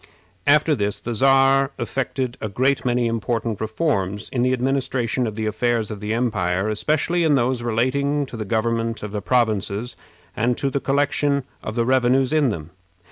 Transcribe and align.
After 0.47 0.73
this 0.73 0.99
the 0.99 1.13
Czar 1.13 1.73
effected 1.77 2.35
a 2.41 2.49
great 2.49 2.83
many 2.83 3.05
important 3.05 3.61
reforms 3.61 4.29
in 4.29 4.41
the 4.41 4.51
administration 4.51 5.27
of 5.27 5.35
the 5.35 5.45
affairs 5.45 5.91
of 5.91 5.99
the 5.99 6.11
empire, 6.11 6.69
especially 6.69 7.23
in 7.23 7.35
those 7.35 7.61
relating 7.61 8.25
to 8.25 8.35
the 8.35 8.43
government 8.45 9.03
of 9.03 9.11
the 9.11 9.21
provinces, 9.21 9.95
and 10.35 10.57
to 10.57 10.71
the 10.71 10.79
collection 10.79 11.43
of 11.61 11.75
the 11.75 11.85
revenues 11.85 12.33
in 12.33 12.49
them. 12.49 12.71